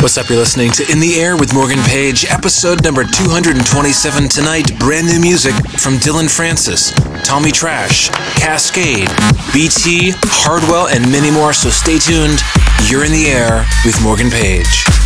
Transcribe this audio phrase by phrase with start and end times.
[0.00, 0.30] What's up?
[0.30, 4.30] You're listening to In the Air with Morgan Page, episode number 227.
[4.30, 6.90] Tonight, brand new music from Dillon Francis,
[7.22, 8.08] Tommy Trash,
[8.40, 9.12] Kaskade,
[9.52, 11.52] BT, Hardwell, and many more.
[11.52, 12.40] So stay tuned.
[12.88, 14.99] You're in the air with Morgan Page.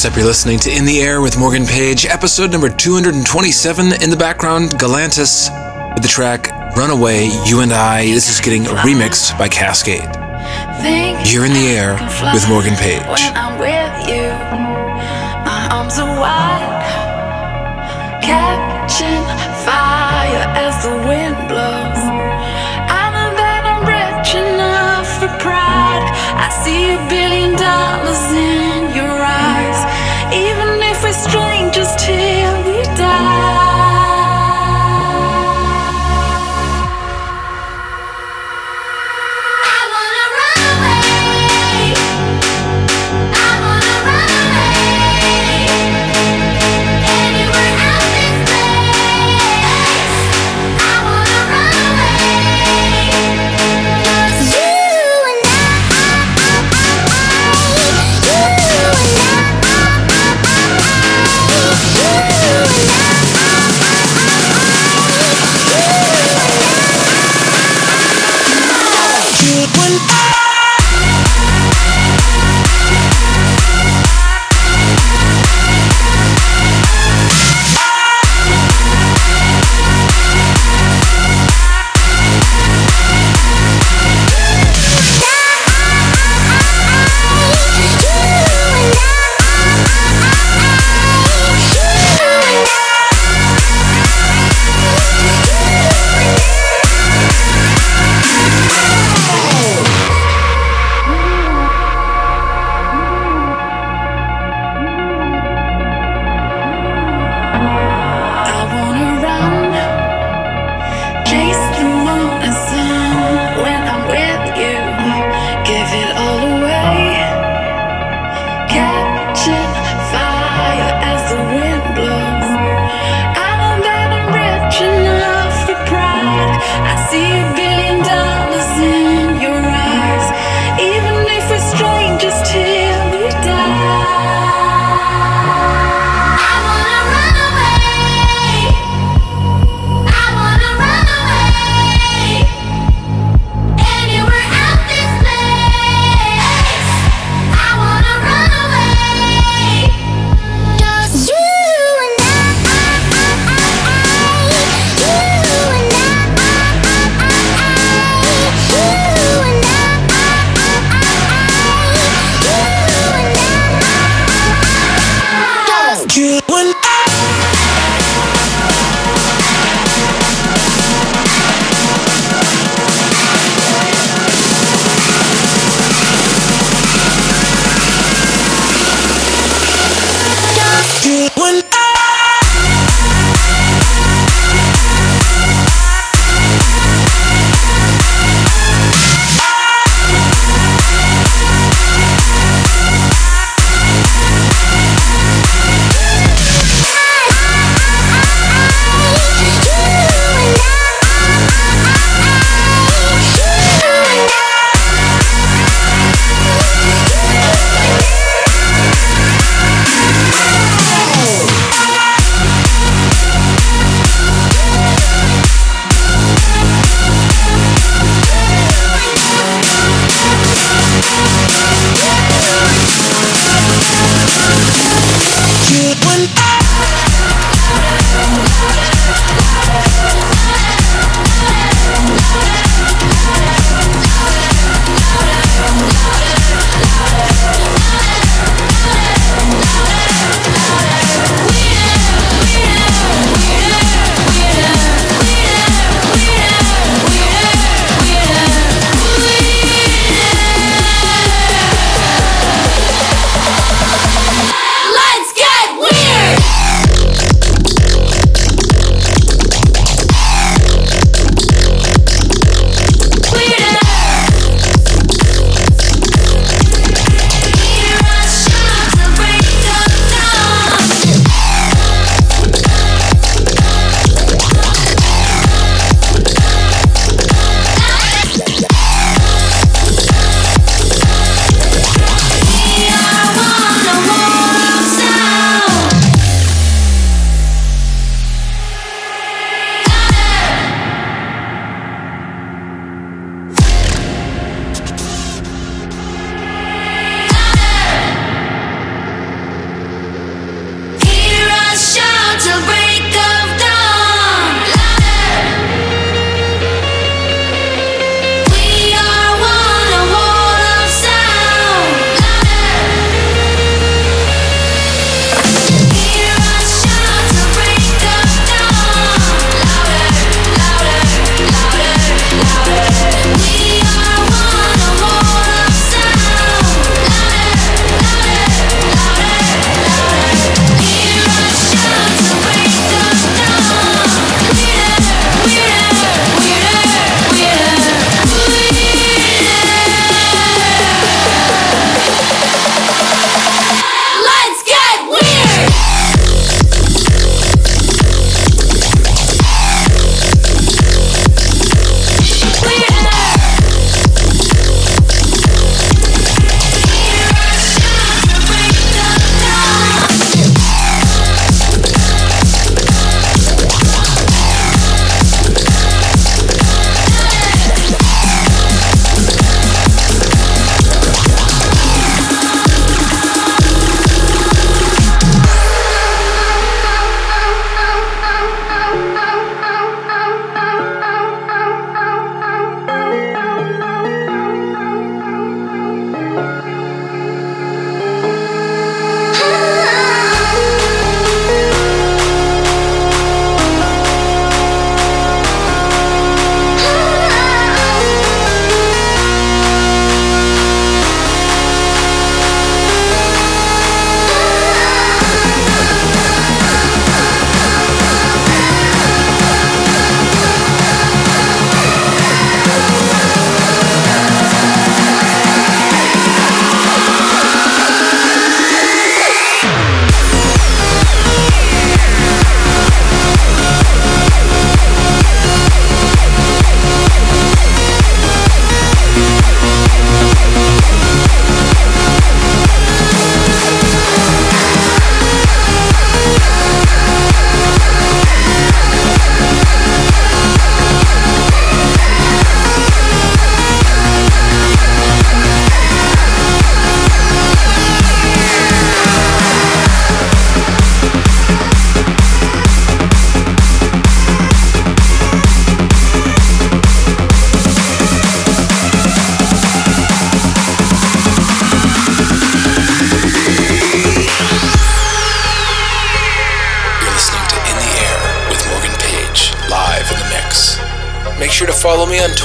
[0.00, 0.16] What's up?
[0.16, 4.02] You're listening to In the Air with Morgan Page, episode number 227.
[4.02, 5.50] In the background, Galantis
[5.92, 8.06] with the track Runaway, You and I.
[8.06, 10.10] This is getting remixed by Kaskade.
[11.30, 11.98] You're in the air
[12.32, 13.02] with Morgan Page.
[13.02, 14.30] When I'm with you,
[15.44, 16.70] my arms are wide.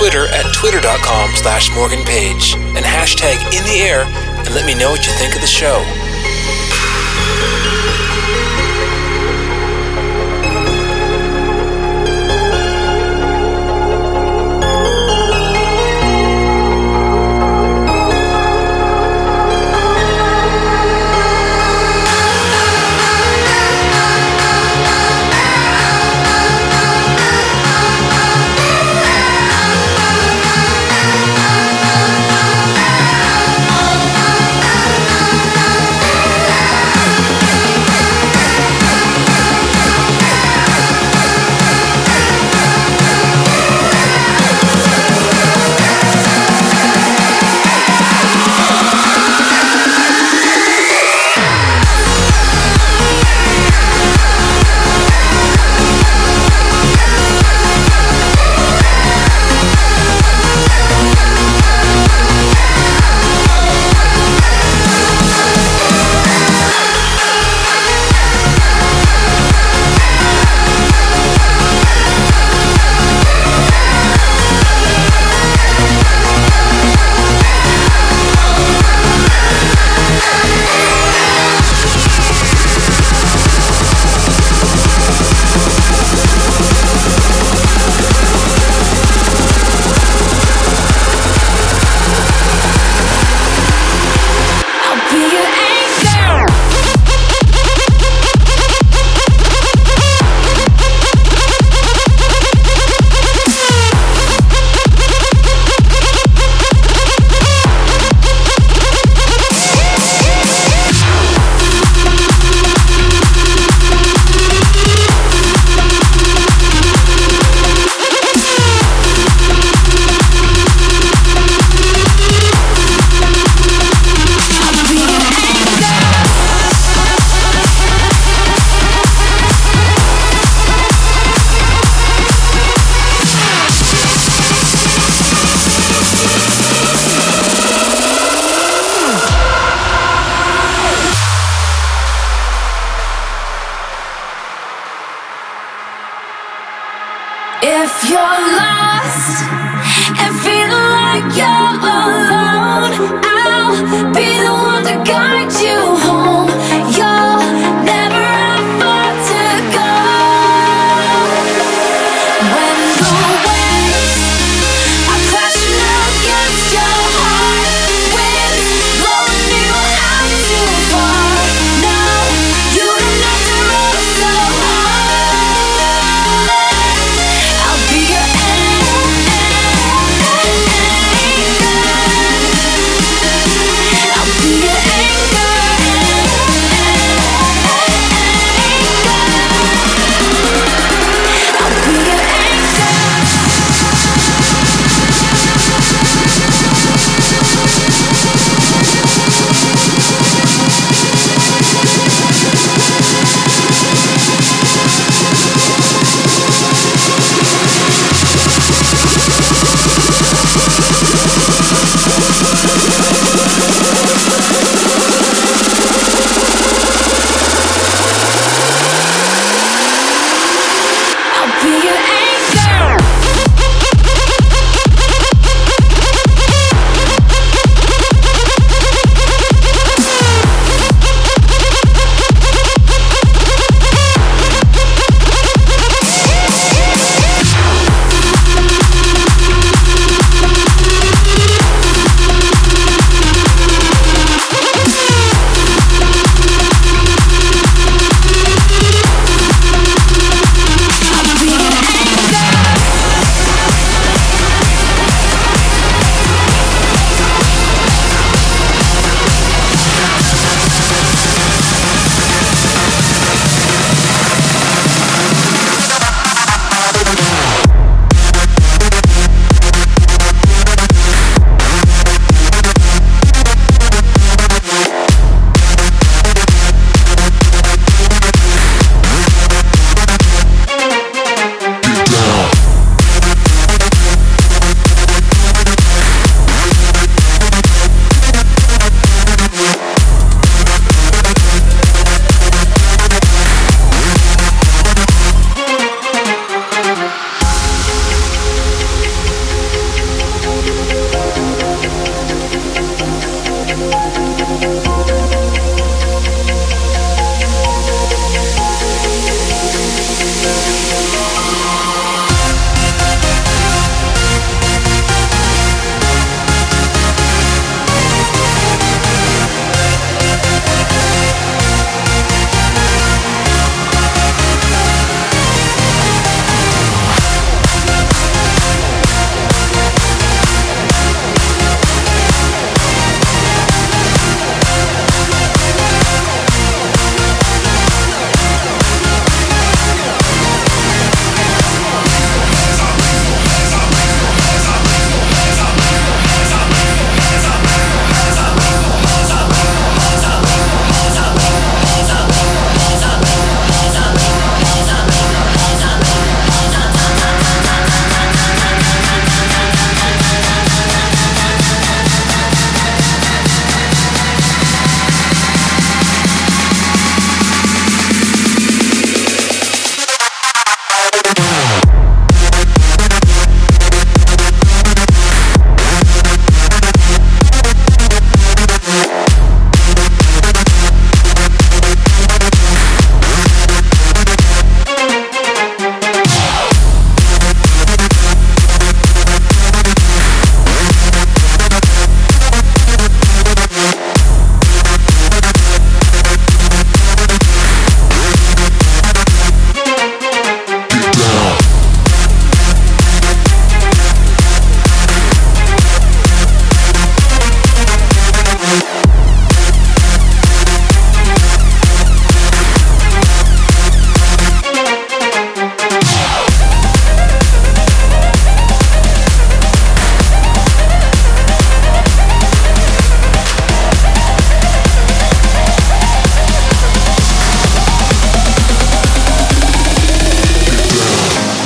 [0.05, 5.07] Twitter at twitter.com slash morganpage and hashtag in the air and let me know what
[5.07, 5.81] you think of the show.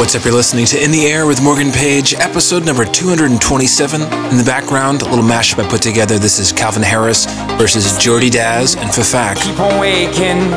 [0.10, 0.26] What's up?
[0.26, 4.02] You're listening to In the Air with Morgan Page, episode number 227.
[4.02, 6.18] In the background, a little mashup I put together.
[6.18, 7.30] This is Calvin Harris
[7.62, 9.38] versus Jordy Dazz and Fafaq.
[9.38, 10.50] Keep on waking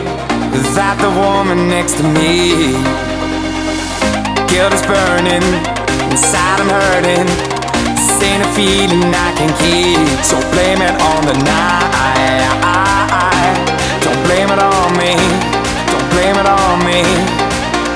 [0.73, 2.73] that the woman next to me.
[4.49, 5.45] Guilt is burning,
[6.09, 7.29] inside I'm hurting.
[7.93, 10.01] This ain't a feeling I can keep.
[10.25, 12.49] So blame it on the night.
[14.01, 15.13] Don't blame it on me.
[15.93, 17.05] Don't blame it on me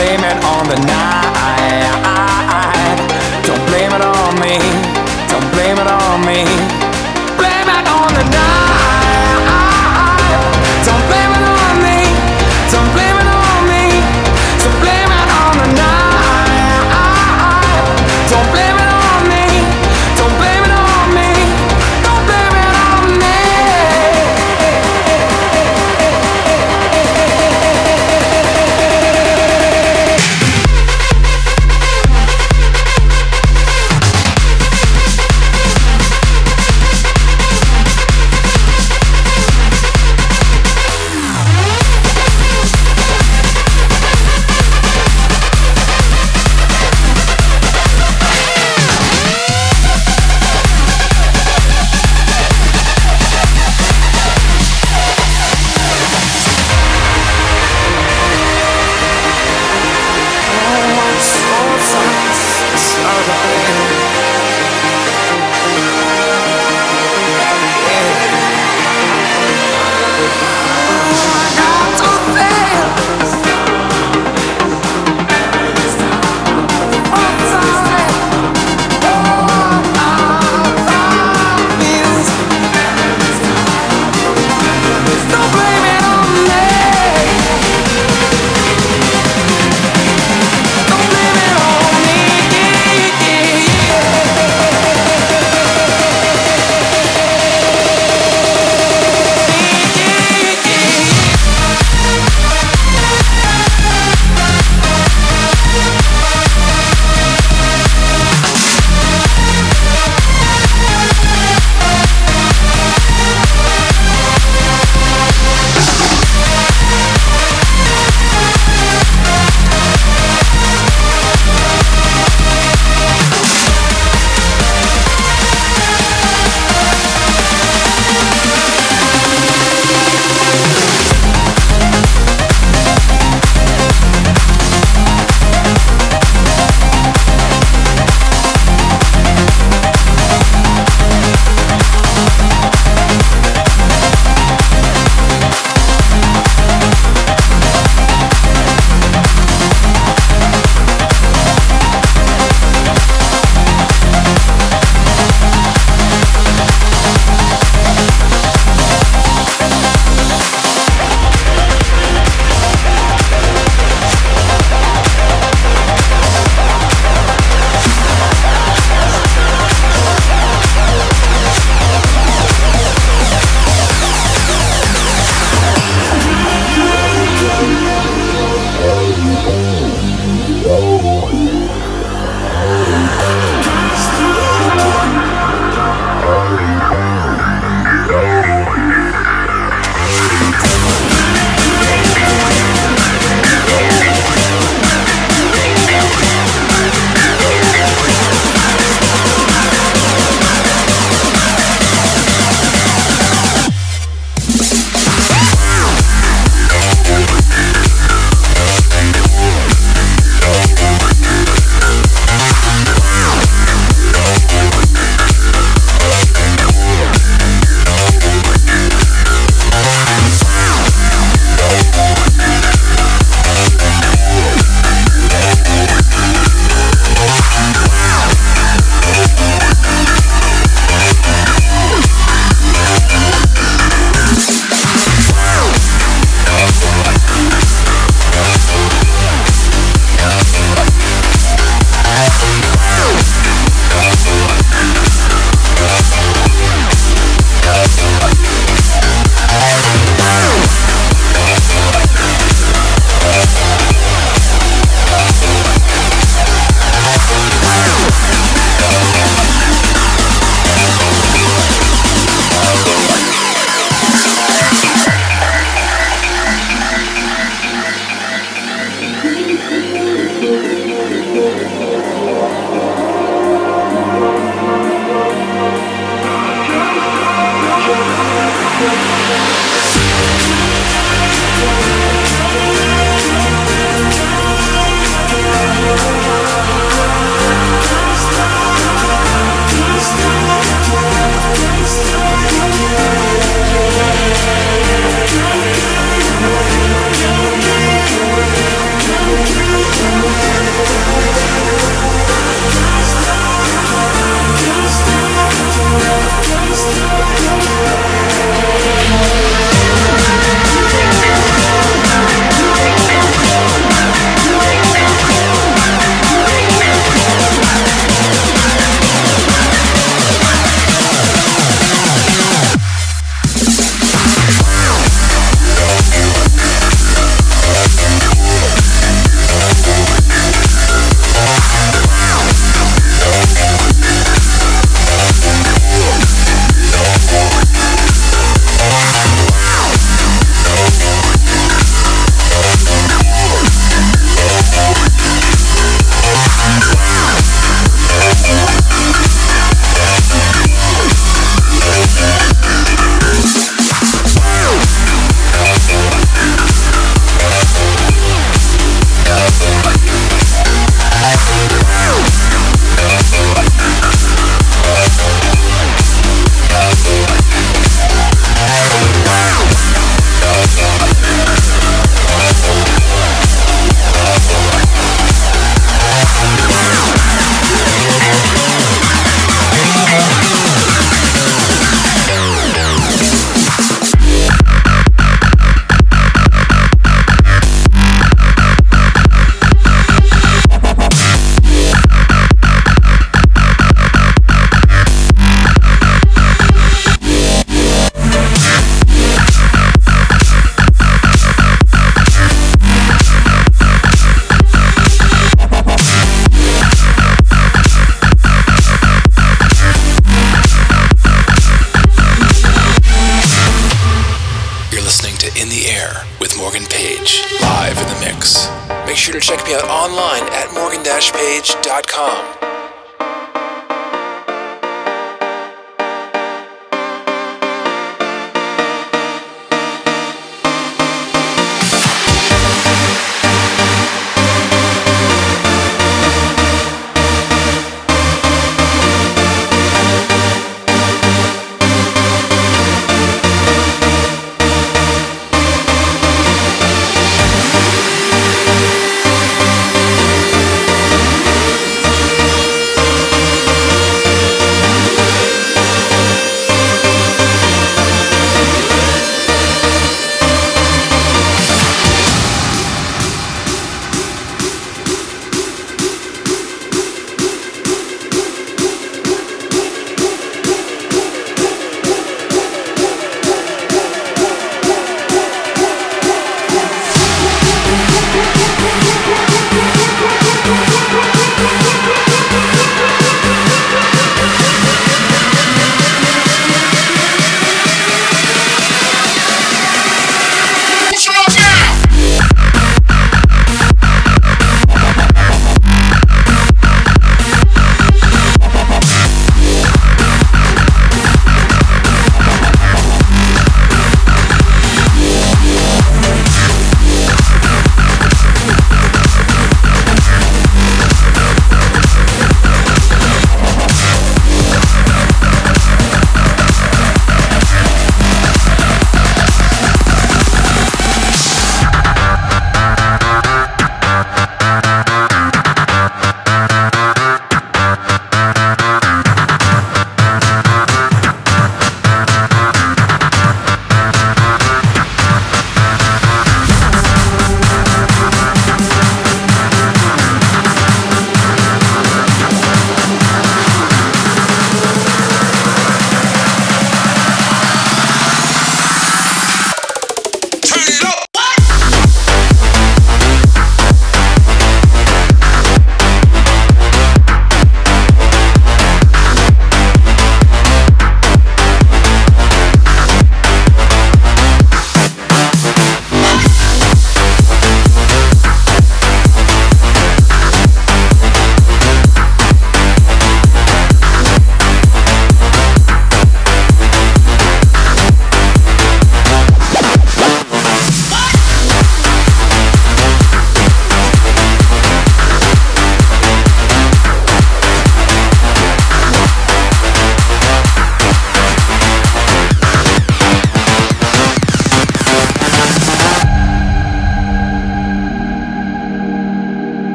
[0.00, 1.39] blame it on the night.
[3.46, 4.58] Don't blame it on me.
[5.28, 6.79] Don't blame it on me.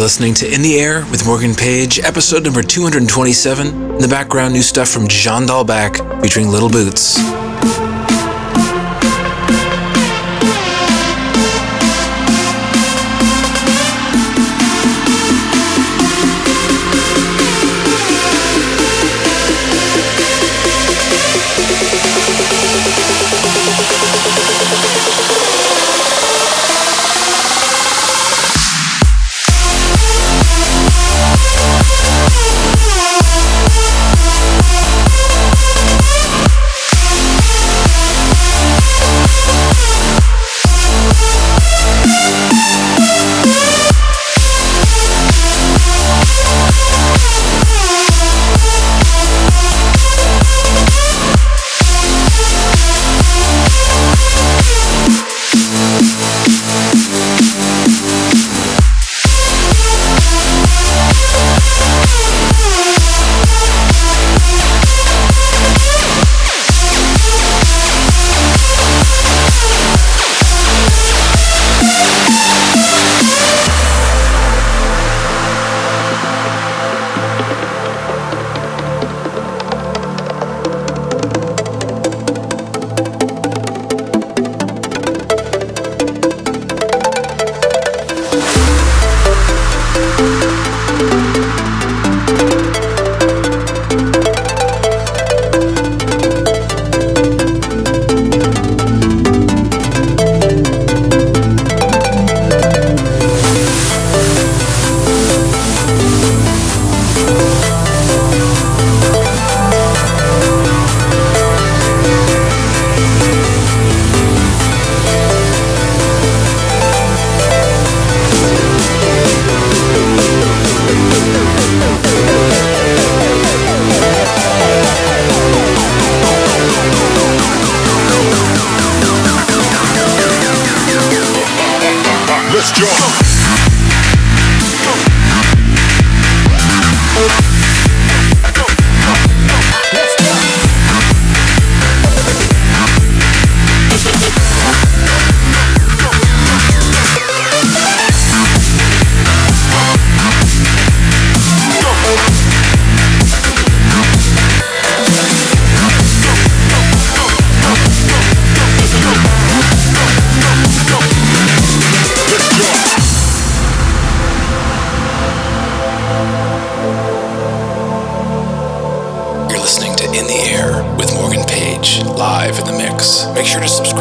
[0.00, 3.66] You're listening to In the Air with Morgan Page, episode number 227.
[3.66, 7.18] In the background, new stuff from Jean Dahlback featuring Little Boots.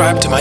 [0.09, 0.38] Subscribe to my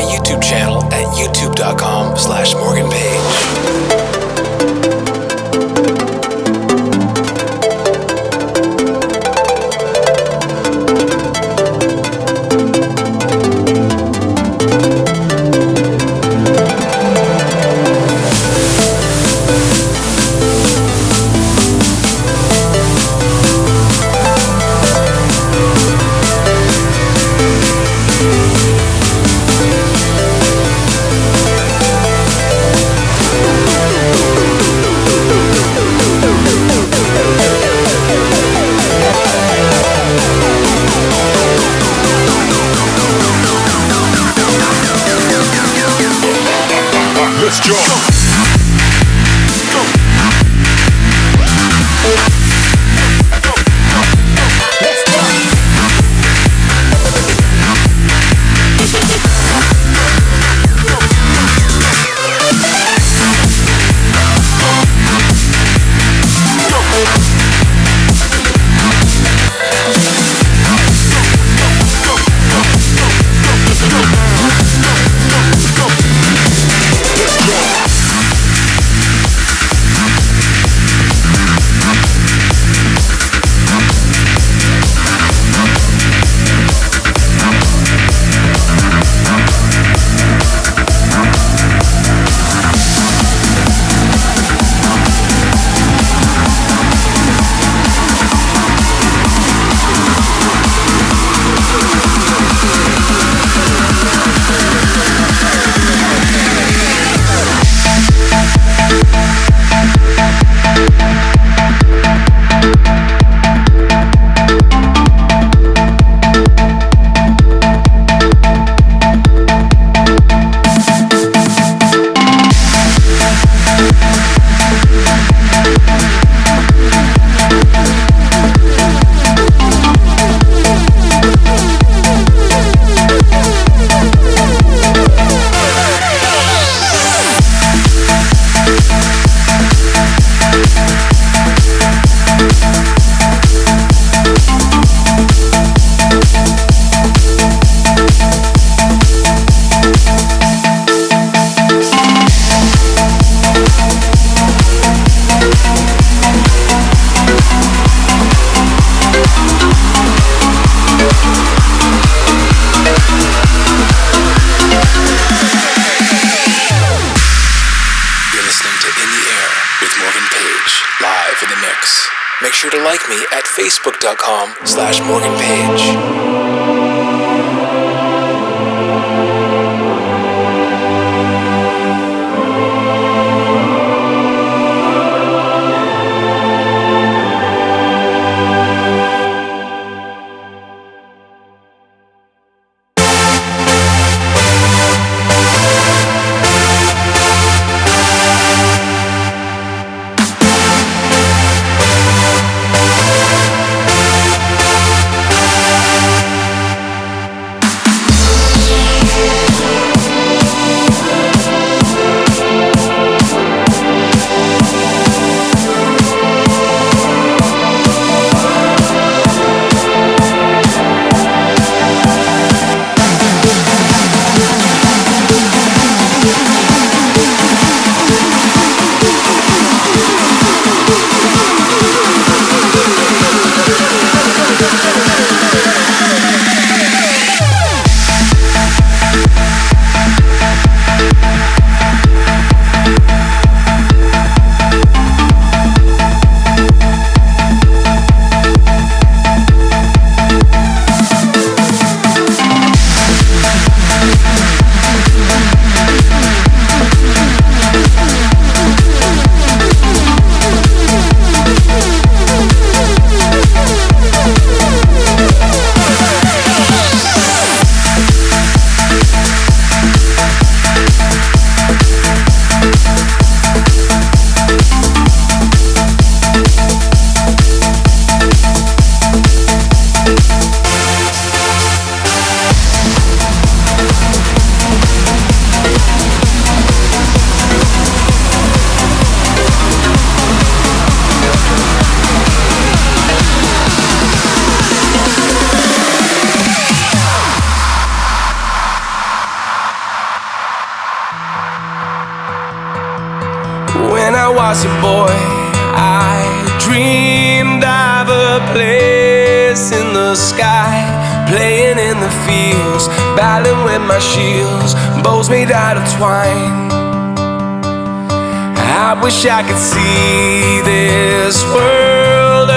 [319.19, 322.51] wish I could see this world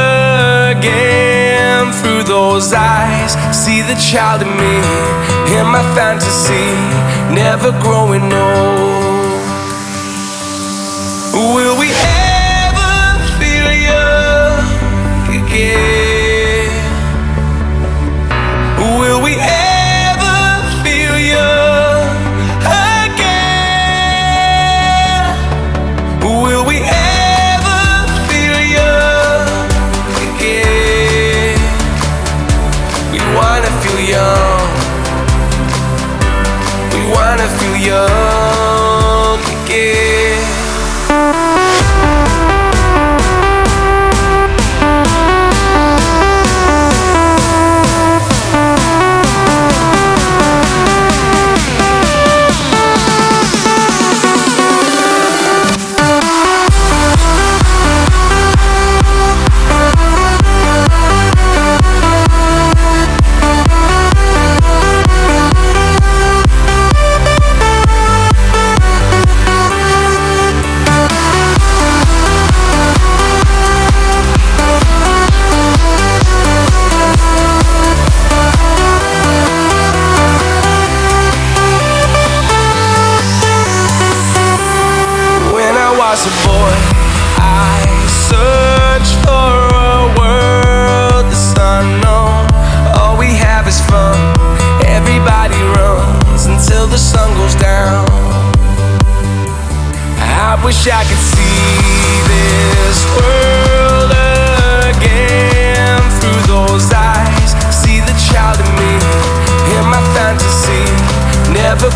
[0.78, 3.34] again through those eyes.
[3.56, 4.76] See the child in me,
[5.58, 6.70] in my fantasy,
[7.34, 9.01] never growing old.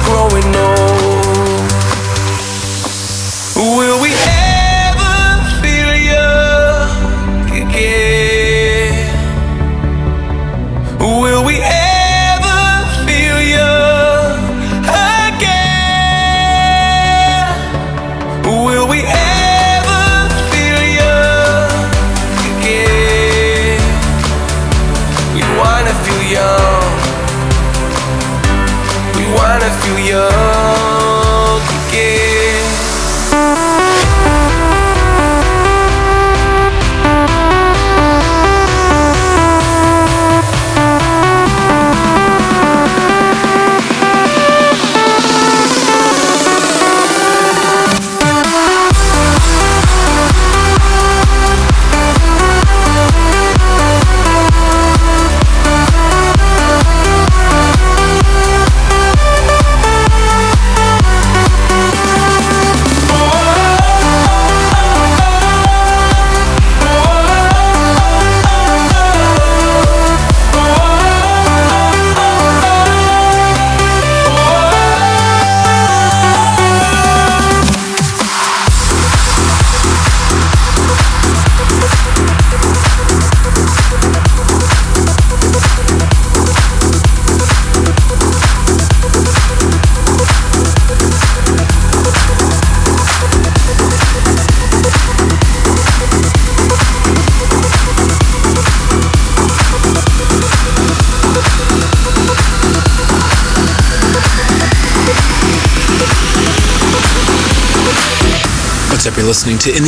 [0.06, 0.95] Growing old.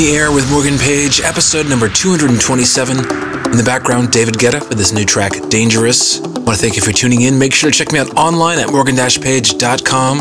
[0.07, 2.97] The Air with Morgan Page, episode number 227.
[2.97, 6.21] In the background, David Guetta with his new track, Dangerous.
[6.21, 7.37] I want to thank you for tuning in.
[7.37, 10.17] Make sure to check me out online at morgan-page.com.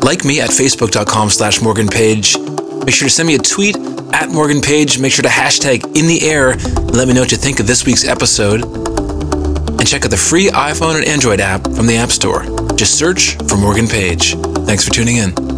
[0.00, 2.38] Like me at facebook.com slash morganpage.
[2.38, 3.76] Make sure to send me a tweet
[4.14, 4.98] at Morgan Page.
[4.98, 7.66] Make sure to hashtag In the Air and let me know what you think of
[7.66, 8.62] this week's episode.
[8.62, 12.44] And check out the free iPhone and Android app from the App Store.
[12.76, 14.34] Just search for Morgan Page.
[14.64, 15.49] Thanks for tuning in.